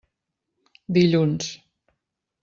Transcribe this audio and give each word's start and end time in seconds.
Dilluns. 0.97 1.51